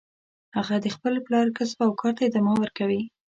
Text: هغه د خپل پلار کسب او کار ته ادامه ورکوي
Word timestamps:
هغه 0.57 0.75
د 0.83 0.87
خپل 0.95 1.13
پلار 1.25 1.47
کسب 1.57 1.77
او 1.85 1.91
کار 2.01 2.13
ته 2.17 2.21
ادامه 2.25 2.53
ورکوي 2.59 3.01